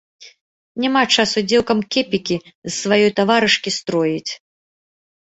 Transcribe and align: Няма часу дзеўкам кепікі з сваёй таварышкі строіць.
Няма 0.83 1.01
часу 1.15 1.43
дзеўкам 1.49 1.81
кепікі 1.95 2.37
з 2.45 2.71
сваёй 2.77 3.11
таварышкі 3.19 3.69
строіць. 3.77 4.31